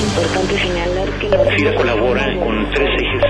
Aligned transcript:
importante 0.00 0.58
señalar 0.58 1.08
que 1.18 1.28
la 1.28 1.44
FIRA 1.44 1.74
colabora 1.74 2.24
con 2.38 2.70
tres 2.70 2.88
ejes. 2.88 3.22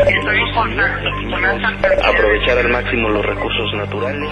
Aprovechar 2.04 2.58
al 2.58 2.68
máximo 2.68 3.08
los 3.08 3.26
recursos 3.26 3.74
naturales. 3.76 4.30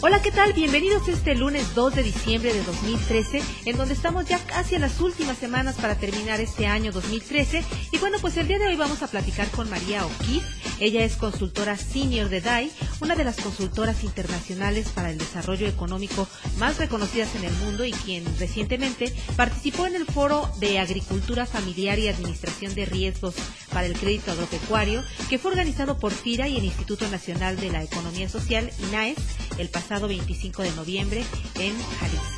Hola, 0.00 0.22
¿qué 0.22 0.30
tal? 0.30 0.52
Bienvenidos 0.52 1.08
este 1.08 1.34
lunes 1.34 1.74
2 1.74 1.96
de 1.96 2.02
diciembre 2.04 2.52
de 2.52 2.62
2013, 2.62 3.42
en 3.66 3.76
donde 3.76 3.94
estamos 3.94 4.26
ya 4.26 4.38
casi 4.38 4.76
en 4.76 4.82
las 4.82 5.00
últimas 5.00 5.36
semanas 5.38 5.76
para 5.80 5.96
terminar 5.96 6.40
este 6.40 6.66
año 6.66 6.92
2013. 6.92 7.64
Y 7.90 7.98
bueno, 7.98 8.18
pues 8.20 8.36
el 8.36 8.46
día 8.46 8.58
de 8.58 8.68
hoy 8.68 8.76
vamos 8.76 9.02
a 9.02 9.08
platicar 9.08 9.50
con 9.50 9.68
María 9.68 10.06
O'Keefe. 10.06 10.57
Ella 10.80 11.04
es 11.04 11.16
consultora 11.16 11.76
senior 11.76 12.28
de 12.28 12.40
DAI, 12.40 12.70
una 13.00 13.14
de 13.14 13.24
las 13.24 13.36
consultoras 13.36 14.04
internacionales 14.04 14.88
para 14.94 15.10
el 15.10 15.18
desarrollo 15.18 15.66
económico 15.66 16.28
más 16.58 16.78
reconocidas 16.78 17.34
en 17.34 17.44
el 17.44 17.52
mundo 17.54 17.84
y 17.84 17.92
quien 17.92 18.24
recientemente 18.38 19.12
participó 19.36 19.86
en 19.86 19.96
el 19.96 20.06
foro 20.06 20.50
de 20.60 20.78
agricultura 20.78 21.46
familiar 21.46 21.98
y 21.98 22.08
administración 22.08 22.74
de 22.74 22.84
riesgos 22.84 23.34
para 23.72 23.86
el 23.86 23.98
crédito 23.98 24.32
agropecuario, 24.32 25.02
que 25.28 25.38
fue 25.38 25.50
organizado 25.50 25.98
por 25.98 26.12
FIRA 26.12 26.48
y 26.48 26.56
el 26.56 26.64
Instituto 26.64 27.08
Nacional 27.08 27.56
de 27.58 27.70
la 27.70 27.82
Economía 27.82 28.28
Social, 28.28 28.70
INAES, 28.88 29.18
el 29.58 29.68
pasado 29.68 30.08
25 30.08 30.62
de 30.62 30.72
noviembre 30.72 31.24
en 31.56 31.74
Jalisco. 32.00 32.37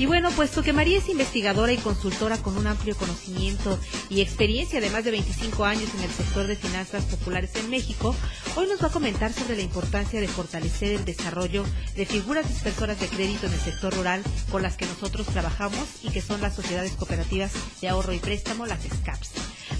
Y 0.00 0.06
bueno, 0.06 0.30
puesto 0.30 0.62
que 0.62 0.72
María 0.72 0.96
es 0.96 1.10
investigadora 1.10 1.74
y 1.74 1.76
consultora 1.76 2.38
con 2.38 2.56
un 2.56 2.66
amplio 2.66 2.96
conocimiento 2.96 3.78
y 4.08 4.22
experiencia 4.22 4.80
de 4.80 4.88
más 4.88 5.04
de 5.04 5.10
25 5.10 5.62
años 5.66 5.90
en 5.94 6.04
el 6.04 6.10
sector 6.10 6.46
de 6.46 6.56
finanzas 6.56 7.04
populares 7.04 7.54
en 7.56 7.68
México, 7.68 8.16
hoy 8.56 8.66
nos 8.66 8.82
va 8.82 8.86
a 8.86 8.92
comentar 8.92 9.30
sobre 9.30 9.56
la 9.56 9.62
importancia 9.62 10.18
de 10.18 10.26
fortalecer 10.26 10.92
el 10.92 11.04
desarrollo 11.04 11.66
de 11.96 12.06
figuras 12.06 12.48
dispersoras 12.48 12.98
de 12.98 13.08
crédito 13.08 13.46
en 13.46 13.52
el 13.52 13.60
sector 13.60 13.94
rural 13.94 14.22
con 14.50 14.62
las 14.62 14.78
que 14.78 14.86
nosotros 14.86 15.26
trabajamos 15.26 15.86
y 16.02 16.08
que 16.08 16.22
son 16.22 16.40
las 16.40 16.54
sociedades 16.54 16.92
cooperativas 16.92 17.52
de 17.82 17.90
ahorro 17.90 18.14
y 18.14 18.20
préstamo, 18.20 18.64
las 18.64 18.80
SCAPS. 18.80 19.32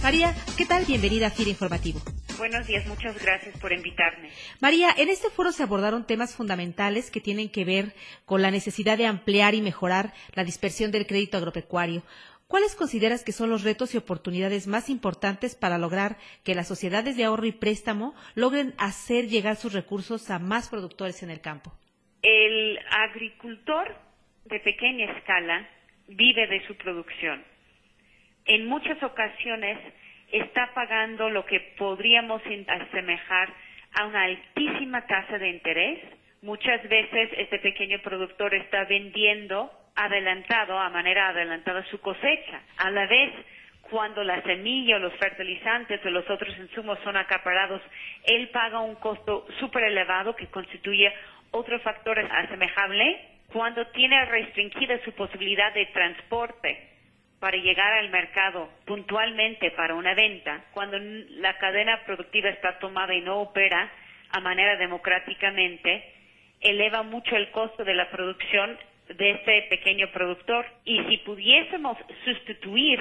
María, 0.02 0.36
¿qué 0.58 0.66
tal? 0.66 0.84
Bienvenida 0.84 1.28
a 1.28 1.30
FIRA 1.30 1.48
Informativo. 1.48 2.02
Buenos 2.40 2.66
días, 2.66 2.86
muchas 2.86 3.22
gracias 3.22 3.54
por 3.60 3.70
invitarme. 3.70 4.30
María, 4.62 4.88
en 4.96 5.10
este 5.10 5.28
foro 5.28 5.52
se 5.52 5.62
abordaron 5.62 6.06
temas 6.06 6.34
fundamentales 6.34 7.10
que 7.10 7.20
tienen 7.20 7.50
que 7.50 7.66
ver 7.66 7.92
con 8.24 8.40
la 8.40 8.50
necesidad 8.50 8.96
de 8.96 9.04
ampliar 9.04 9.54
y 9.54 9.60
mejorar 9.60 10.14
la 10.32 10.42
dispersión 10.42 10.90
del 10.90 11.06
crédito 11.06 11.36
agropecuario. 11.36 12.02
¿Cuáles 12.46 12.74
consideras 12.76 13.24
que 13.24 13.32
son 13.32 13.50
los 13.50 13.62
retos 13.62 13.92
y 13.92 13.98
oportunidades 13.98 14.66
más 14.68 14.88
importantes 14.88 15.54
para 15.54 15.76
lograr 15.76 16.16
que 16.42 16.54
las 16.54 16.66
sociedades 16.66 17.18
de 17.18 17.24
ahorro 17.24 17.44
y 17.44 17.52
préstamo 17.52 18.14
logren 18.34 18.72
hacer 18.78 19.28
llegar 19.28 19.56
sus 19.56 19.74
recursos 19.74 20.30
a 20.30 20.38
más 20.38 20.70
productores 20.70 21.22
en 21.22 21.28
el 21.28 21.42
campo? 21.42 21.74
El 22.22 22.78
agricultor 22.90 23.98
de 24.46 24.60
pequeña 24.60 25.12
escala 25.18 25.68
vive 26.08 26.46
de 26.46 26.66
su 26.66 26.74
producción. 26.78 27.44
En 28.46 28.66
muchas 28.66 29.02
ocasiones 29.02 29.78
está 30.32 30.72
pagando 30.74 31.30
lo 31.30 31.44
que 31.44 31.60
podríamos 31.76 32.42
asemejar 32.68 33.48
a 33.94 34.06
una 34.06 34.22
altísima 34.22 35.06
tasa 35.06 35.38
de 35.38 35.48
interés. 35.48 35.98
Muchas 36.42 36.82
veces 36.88 37.30
este 37.36 37.58
pequeño 37.58 38.00
productor 38.02 38.54
está 38.54 38.84
vendiendo 38.84 39.70
adelantado, 39.94 40.78
a 40.78 40.88
manera 40.90 41.28
adelantada 41.28 41.84
su 41.86 42.00
cosecha. 42.00 42.62
A 42.78 42.90
la 42.90 43.06
vez, 43.06 43.30
cuando 43.90 44.24
la 44.24 44.40
semilla 44.42 44.98
los 44.98 45.14
fertilizantes 45.14 46.04
o 46.04 46.10
los 46.10 46.28
otros 46.30 46.56
insumos 46.58 46.98
son 47.04 47.16
acaparados, 47.16 47.82
él 48.24 48.48
paga 48.48 48.80
un 48.80 48.94
costo 48.96 49.46
súper 49.58 49.84
elevado 49.84 50.34
que 50.36 50.46
constituye 50.46 51.12
otro 51.50 51.78
factor 51.80 52.18
asemejable 52.18 53.20
cuando 53.52 53.84
tiene 53.88 54.24
restringida 54.26 55.02
su 55.04 55.12
posibilidad 55.12 55.74
de 55.74 55.86
transporte 55.86 56.89
para 57.40 57.56
llegar 57.56 57.94
al 57.94 58.10
mercado 58.10 58.68
puntualmente 58.84 59.70
para 59.72 59.94
una 59.94 60.14
venta, 60.14 60.62
cuando 60.72 60.98
la 60.98 61.56
cadena 61.56 62.04
productiva 62.04 62.50
está 62.50 62.78
tomada 62.78 63.14
y 63.14 63.22
no 63.22 63.40
opera 63.40 63.90
a 64.30 64.40
manera 64.40 64.76
democráticamente, 64.76 66.04
eleva 66.60 67.02
mucho 67.02 67.34
el 67.36 67.50
costo 67.50 67.82
de 67.82 67.94
la 67.94 68.10
producción 68.10 68.78
de 69.08 69.30
este 69.30 69.62
pequeño 69.70 70.12
productor. 70.12 70.66
Y 70.84 71.02
si 71.04 71.16
pudiésemos 71.18 71.96
sustituir 72.24 73.00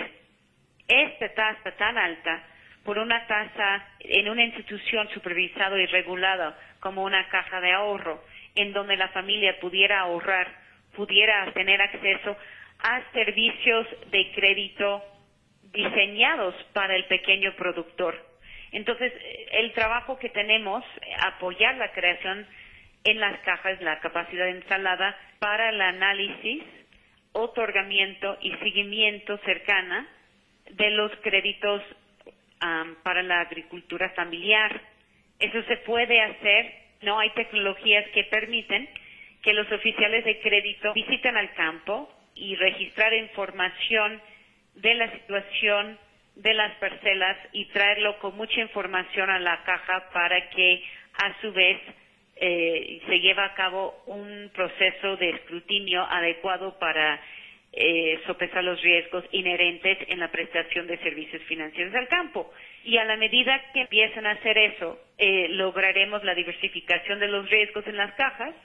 esta 0.88 1.30
tasa 1.34 1.72
tan 1.78 1.98
alta 1.98 2.42
por 2.84 2.98
una 2.98 3.28
tasa 3.28 3.86
en 4.00 4.30
una 4.30 4.46
institución 4.46 5.10
supervisada 5.10 5.78
y 5.78 5.86
regulada 5.88 6.58
como 6.80 7.04
una 7.04 7.28
caja 7.28 7.60
de 7.60 7.74
ahorro, 7.74 8.24
en 8.56 8.72
donde 8.72 8.96
la 8.96 9.10
familia 9.10 9.60
pudiera 9.60 10.00
ahorrar, 10.00 10.48
pudiera 10.96 11.52
tener 11.52 11.82
acceso 11.82 12.38
a 12.80 13.02
servicios 13.12 13.88
de 14.12 14.32
crédito 14.32 15.04
diseñados 15.72 16.56
para 16.74 16.96
el 16.96 17.06
pequeño 17.06 17.54
productor. 17.56 18.16
Entonces, 18.72 19.14
el 19.52 19.74
trabajo 19.74 20.18
que 20.20 20.30
tenemos, 20.30 20.84
apoyar 21.22 21.76
la 21.76 21.92
creación 21.92 22.46
en 23.04 23.20
las 23.20 23.40
cajas, 23.42 23.82
la 23.82 24.00
capacidad 24.00 24.48
instalada 24.48 25.18
para 25.40 25.70
el 25.70 25.82
análisis, 25.82 26.64
otorgamiento 27.32 28.38
y 28.42 28.52
seguimiento 28.58 29.38
cercana 29.40 30.08
de 30.72 30.90
los 30.92 31.12
créditos 31.22 31.82
para 33.04 33.24
la 33.24 33.42
agricultura 33.42 34.10
familiar. 34.12 34.82
Eso 35.40 35.64
se 35.64 35.78
puede 35.78 36.22
hacer, 36.22 36.74
no 37.02 37.20
hay 37.20 37.30
tecnologías 37.32 38.06
que 38.10 38.26
permiten 38.26 38.90
que 39.42 39.54
los 39.54 39.72
oficiales 39.72 40.26
de 40.26 40.40
crédito 40.42 40.94
visiten 40.94 41.38
al 41.38 41.54
campo, 41.54 42.14
y 42.36 42.56
registrar 42.56 43.14
información 43.14 44.22
de 44.76 44.94
la 44.96 45.12
situación 45.12 45.98
de 46.36 46.54
las 46.54 46.74
parcelas 46.76 47.38
y 47.52 47.66
traerlo 47.66 48.18
con 48.20 48.36
mucha 48.38 48.62
información 48.62 49.30
a 49.30 49.40
la 49.40 49.64
caja 49.64 50.10
para 50.14 50.50
que 50.50 50.84
a 51.16 51.42
su 51.42 51.52
vez 51.52 51.78
eh, 52.38 53.02
se 53.06 53.20
lleve 53.20 53.42
a 53.42 53.54
cabo 53.54 54.02
un 54.06 54.50
proceso 54.54 55.18
de 55.18 55.32
escrutinio 55.32 56.04
adecuado 56.10 56.80
para 56.80 57.20
eh, 57.74 58.20
sopesar 58.26 58.64
los 58.64 58.82
riesgos 58.82 59.26
inherentes 59.32 59.98
en 60.08 60.20
la 60.20 60.32
prestación 60.32 60.88
de 60.88 60.98
servicios 61.00 61.44
financieros 61.44 61.94
al 61.94 62.08
campo. 62.08 62.52
Y 62.86 62.98
a 62.98 63.06
la 63.06 63.18
medida 63.18 63.62
que 63.74 63.82
empiezan 63.82 64.26
a 64.26 64.32
hacer 64.32 64.58
eso, 64.58 64.98
eh, 65.18 65.48
lograremos 65.50 66.24
la 66.24 66.34
diversificación 66.34 67.20
de 67.20 67.28
los 67.28 67.50
riesgos 67.50 67.86
en 67.88 67.98
las 67.98 68.14
cajas, 68.14 68.56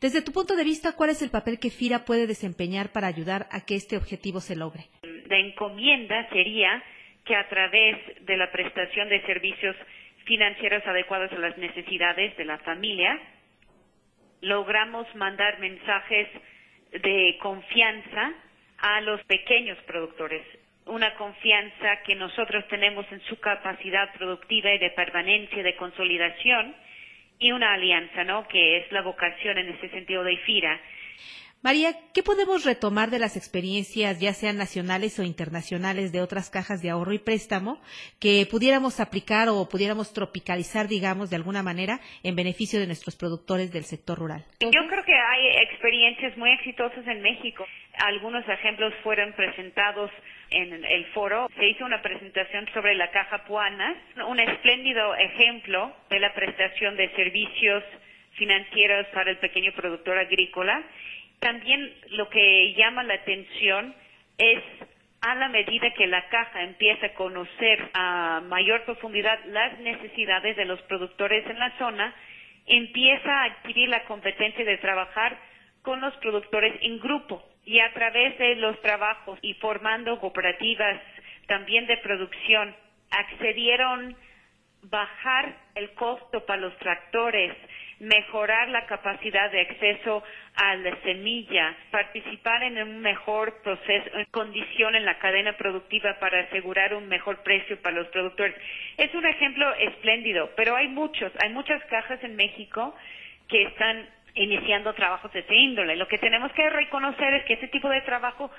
desde 0.00 0.22
tu 0.22 0.32
punto 0.32 0.56
de 0.56 0.64
vista, 0.64 0.96
¿cuál 0.96 1.10
es 1.10 1.20
el 1.22 1.30
papel 1.30 1.58
que 1.58 1.70
FIRA 1.70 2.04
puede 2.04 2.26
desempeñar 2.26 2.90
para 2.90 3.06
ayudar 3.06 3.46
a 3.50 3.64
que 3.64 3.76
este 3.76 3.96
objetivo 3.96 4.40
se 4.40 4.56
logre? 4.56 4.86
La 5.02 5.38
encomienda 5.38 6.28
sería 6.30 6.82
que 7.24 7.36
a 7.36 7.48
través 7.48 7.98
de 8.24 8.36
la 8.36 8.50
prestación 8.50 9.08
de 9.08 9.20
servicios 9.26 9.76
financieros 10.24 10.86
adecuados 10.86 11.30
a 11.32 11.38
las 11.38 11.56
necesidades 11.58 12.36
de 12.36 12.44
la 12.44 12.58
familia, 12.58 13.18
logramos 14.40 15.06
mandar 15.14 15.58
mensajes 15.60 16.28
de 16.92 17.36
confianza 17.40 18.32
a 18.78 19.00
los 19.02 19.22
pequeños 19.24 19.78
productores, 19.86 20.42
una 20.86 21.14
confianza 21.14 22.00
que 22.06 22.14
nosotros 22.14 22.66
tenemos 22.68 23.04
en 23.12 23.20
su 23.22 23.38
capacidad 23.38 24.12
productiva 24.14 24.72
y 24.72 24.78
de 24.78 24.90
permanencia, 24.90 25.62
de 25.62 25.76
consolidación, 25.76 26.74
y 27.40 27.52
una 27.52 27.72
alianza, 27.72 28.22
¿no? 28.22 28.46
Que 28.46 28.76
es 28.76 28.92
la 28.92 29.00
vocación 29.00 29.56
en 29.58 29.70
ese 29.70 29.88
sentido 29.88 30.22
de 30.22 30.34
IFIRA. 30.34 30.80
María, 31.62 31.92
¿qué 32.14 32.22
podemos 32.22 32.64
retomar 32.64 33.10
de 33.10 33.18
las 33.18 33.36
experiencias, 33.36 34.18
ya 34.18 34.32
sean 34.32 34.56
nacionales 34.56 35.18
o 35.18 35.24
internacionales, 35.24 36.10
de 36.10 36.22
otras 36.22 36.48
cajas 36.48 36.80
de 36.80 36.88
ahorro 36.88 37.12
y 37.12 37.18
préstamo, 37.18 37.82
que 38.18 38.48
pudiéramos 38.50 38.98
aplicar 38.98 39.50
o 39.50 39.68
pudiéramos 39.68 40.14
tropicalizar, 40.14 40.88
digamos, 40.88 41.28
de 41.28 41.36
alguna 41.36 41.62
manera, 41.62 42.00
en 42.22 42.34
beneficio 42.34 42.80
de 42.80 42.86
nuestros 42.86 43.14
productores 43.14 43.70
del 43.72 43.84
sector 43.84 44.18
rural? 44.18 44.46
Yo 44.60 44.70
creo 44.88 45.04
que 45.04 45.12
hay 45.12 45.48
experiencias 45.68 46.34
muy 46.38 46.50
exitosas 46.52 47.06
en 47.06 47.20
México. 47.20 47.66
Algunos 48.06 48.48
ejemplos 48.48 48.94
fueron 49.02 49.34
presentados 49.34 50.10
en 50.48 50.82
el 50.82 51.04
foro. 51.12 51.46
Se 51.58 51.68
hizo 51.68 51.84
una 51.84 52.00
presentación 52.00 52.68
sobre 52.72 52.94
la 52.94 53.10
caja 53.10 53.44
Puanas, 53.44 53.98
un 54.26 54.40
espléndido 54.40 55.14
ejemplo 55.14 55.94
de 56.08 56.20
la 56.20 56.32
prestación 56.32 56.96
de 56.96 57.14
servicios 57.16 57.84
financieros 58.38 59.06
para 59.12 59.30
el 59.30 59.36
pequeño 59.36 59.72
productor 59.72 60.16
agrícola 60.16 60.82
también 61.40 61.92
lo 62.10 62.28
que 62.28 62.74
llama 62.74 63.02
la 63.02 63.14
atención 63.14 63.94
es 64.38 64.62
a 65.22 65.34
la 65.34 65.48
medida 65.48 65.92
que 65.94 66.06
la 66.06 66.28
caja 66.28 66.62
empieza 66.62 67.06
a 67.06 67.14
conocer 67.14 67.90
a 67.92 68.40
mayor 68.46 68.84
profundidad 68.84 69.38
las 69.46 69.78
necesidades 69.80 70.56
de 70.56 70.64
los 70.64 70.80
productores 70.82 71.44
en 71.46 71.58
la 71.58 71.76
zona, 71.78 72.14
empieza 72.66 73.30
a 73.30 73.44
adquirir 73.44 73.88
la 73.88 74.04
competencia 74.04 74.64
de 74.64 74.78
trabajar 74.78 75.38
con 75.82 76.00
los 76.00 76.14
productores 76.16 76.74
en 76.82 77.00
grupo 77.00 77.42
y 77.64 77.80
a 77.80 77.92
través 77.92 78.38
de 78.38 78.56
los 78.56 78.80
trabajos 78.80 79.38
y 79.42 79.54
formando 79.54 80.18
cooperativas 80.20 81.00
también 81.46 81.86
de 81.86 81.96
producción 81.98 82.74
accedieron 83.10 84.16
bajar 84.82 85.54
el 85.74 85.92
costo 85.92 86.46
para 86.46 86.60
los 86.60 86.76
tractores, 86.78 87.54
mejorar 88.00 88.70
la 88.70 88.86
capacidad 88.86 89.50
de 89.50 89.60
acceso 89.60 90.22
a 90.56 90.74
la 90.76 90.96
semilla, 91.02 91.76
participar 91.90 92.62
en 92.62 92.82
un 92.82 93.00
mejor 93.00 93.60
proceso, 93.62 94.10
en 94.18 94.24
condición 94.30 94.94
en 94.94 95.04
la 95.04 95.18
cadena 95.18 95.52
productiva 95.52 96.18
para 96.18 96.40
asegurar 96.40 96.94
un 96.94 97.08
mejor 97.08 97.42
precio 97.42 97.80
para 97.82 97.96
los 97.96 98.08
productores. 98.08 98.56
Es 98.96 99.14
un 99.14 99.26
ejemplo 99.26 99.72
espléndido, 99.74 100.50
pero 100.56 100.76
hay 100.76 100.88
muchos, 100.88 101.30
hay 101.42 101.50
muchas 101.50 101.84
cajas 101.84 102.22
en 102.24 102.36
México 102.36 102.96
que 103.48 103.64
están 103.64 104.08
iniciando 104.34 104.94
trabajos 104.94 105.30
de 105.32 105.40
ese 105.40 105.54
índole. 105.54 105.96
Lo 105.96 106.08
que 106.08 106.18
tenemos 106.18 106.50
que 106.52 106.70
reconocer 106.70 107.34
es 107.34 107.44
que 107.44 107.54
ese 107.54 107.68
tipo 107.68 107.90
de 107.90 108.00
trabajo 108.00 108.50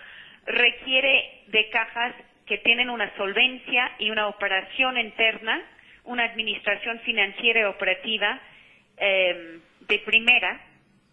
requiere 0.46 1.42
de 1.48 1.68
cajas 1.70 2.14
que 2.46 2.60
tienen 2.60 2.92
una 2.92 3.16
solvencia 3.16 3.92
y 3.98 4.12
una 4.12 4.28
operación 4.28 5.00
interna, 5.00 5.64
una 6.04 6.26
administración 6.26 7.00
financiera 7.00 7.62
y 7.62 7.64
operativa 7.64 8.40
eh, 9.02 9.60
de 9.82 10.00
primera, 10.00 10.62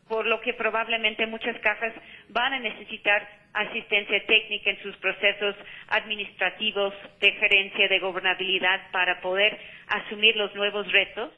por 0.08 0.26
lo 0.26 0.40
que 0.40 0.55
probablemente 0.55 1.26
muchas 1.26 1.58
cajas 1.61 1.93
van 2.29 2.52
a 2.52 2.58
necesitar 2.61 3.26
asistencia 3.52 4.25
técnica 4.26 4.70
en 4.70 4.82
sus 4.82 4.96
procesos 4.99 5.56
administrativos 5.88 6.94
de 7.20 7.32
gerencia 7.32 7.88
de 7.88 7.99
gobernabilidad 7.99 8.90
para 8.93 9.20
poder 9.20 9.58
asumir 9.88 10.37
los 10.37 10.55
nuevos 10.55 10.90
retos. 10.93 11.32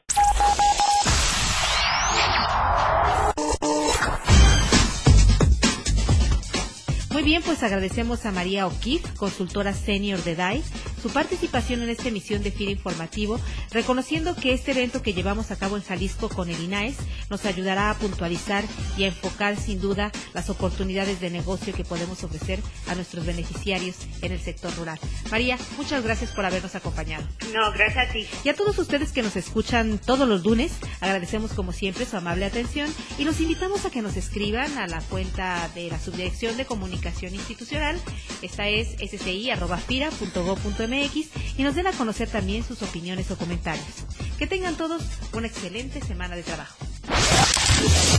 Muy 7.11 7.23
bien, 7.23 7.41
pues 7.43 7.61
agradecemos 7.61 8.25
a 8.25 8.31
María 8.31 8.67
O'Keefe, 8.67 9.15
consultora 9.17 9.73
senior 9.73 10.19
de 10.19 10.35
DAI, 10.35 10.63
su 11.01 11.09
participación 11.09 11.81
en 11.81 11.89
esta 11.89 12.09
emisión 12.09 12.43
de 12.43 12.51
FIRA 12.51 12.71
Informativo, 12.71 13.39
reconociendo 13.71 14.35
que 14.35 14.53
este 14.53 14.71
evento 14.71 15.01
que 15.01 15.13
llevamos 15.13 15.49
a 15.51 15.55
cabo 15.55 15.75
en 15.77 15.83
Jalisco 15.83 16.29
con 16.29 16.49
el 16.49 16.61
INAES 16.61 16.97
nos 17.29 17.45
ayudará 17.45 17.89
a 17.89 17.95
puntualizar 17.95 18.63
y 18.97 19.03
a 19.03 19.07
enfocar 19.07 19.57
sin 19.57 19.81
duda 19.81 20.11
las 20.33 20.49
oportunidades 20.49 21.19
de 21.19 21.29
negocio 21.31 21.73
que 21.73 21.83
podemos 21.83 22.23
ofrecer 22.23 22.59
a 22.87 22.95
nuestros 22.95 23.25
beneficiarios 23.25 23.95
en 24.21 24.31
el 24.31 24.39
sector 24.39 24.75
rural. 24.75 24.99
María, 25.31 25.57
muchas 25.77 26.03
gracias 26.03 26.31
por 26.31 26.45
habernos 26.45 26.75
acompañado. 26.75 27.25
No, 27.53 27.71
gracias 27.71 28.09
a 28.09 28.11
ti. 28.11 28.27
Y 28.43 28.49
a 28.49 28.55
todos 28.55 28.77
ustedes 28.77 29.11
que 29.11 29.23
nos 29.23 29.35
escuchan 29.35 29.97
todos 29.97 30.27
los 30.27 30.43
lunes, 30.43 30.73
agradecemos 30.99 31.53
como 31.53 31.71
siempre 31.71 32.05
su 32.05 32.15
amable 32.17 32.45
atención 32.45 32.93
y 33.17 33.23
los 33.23 33.39
invitamos 33.41 33.85
a 33.85 33.89
que 33.89 34.01
nos 34.01 34.17
escriban 34.17 34.77
a 34.77 34.85
la 34.87 35.01
cuenta 35.01 35.69
de 35.73 35.89
la 35.89 35.99
Subdirección 35.99 36.57
de 36.57 36.65
Comunicación 36.65 37.33
Institucional. 37.33 37.99
Esta 38.41 38.67
es 38.67 38.89
sci.fira.gov.mx 38.99 40.90
y 40.93 41.63
nos 41.63 41.75
den 41.75 41.87
a 41.87 41.91
conocer 41.93 42.29
también 42.29 42.63
sus 42.63 42.81
opiniones 42.81 43.31
o 43.31 43.37
comentarios. 43.37 43.85
Que 44.37 44.45
tengan 44.45 44.75
todos 44.75 45.01
una 45.33 45.47
excelente 45.47 46.01
semana 46.01 46.35
de 46.35 46.43
trabajo. 46.43 46.75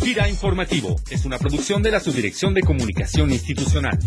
Gira 0.03 0.29
Informativo 0.29 0.97
es 1.11 1.25
una 1.25 1.39
producción 1.39 1.83
de 1.83 1.91
la 1.91 2.01
Subdirección 2.01 2.55
de 2.55 2.63
Comunicación 2.63 3.31
Institucional. 3.31 3.99